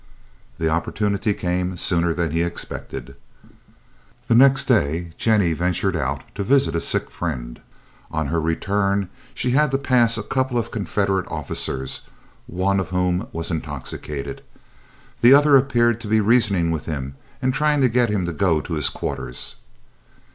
The 0.57 0.67
opportunity 0.67 1.31
came 1.35 1.77
sooner 1.77 2.11
than 2.11 2.31
he 2.31 2.41
expected. 2.41 3.15
The 4.27 4.33
next 4.33 4.63
day 4.63 5.11
Jennie 5.15 5.53
ventured 5.53 5.95
out 5.95 6.23
to 6.33 6.43
visit 6.43 6.73
a 6.73 6.81
sick 6.81 7.11
friend. 7.11 7.61
On 8.09 8.25
her 8.25 8.41
return 8.41 9.09
she 9.35 9.51
had 9.51 9.69
to 9.69 9.77
pass 9.77 10.17
a 10.17 10.23
couple 10.23 10.57
of 10.57 10.71
Confederate 10.71 11.27
officers, 11.29 12.07
one 12.47 12.79
of 12.79 12.89
whom 12.89 13.27
was 13.31 13.51
intoxicated. 13.51 14.41
The 15.21 15.35
other 15.35 15.55
appeared 15.55 16.01
to 16.01 16.07
be 16.07 16.19
reasoning 16.19 16.71
with 16.71 16.87
him, 16.87 17.13
and 17.39 17.53
trying 17.53 17.81
to 17.81 17.87
get 17.87 18.09
him 18.09 18.25
to 18.25 18.33
go 18.33 18.59
to 18.59 18.73
his 18.73 18.89
quarters. 18.89 19.57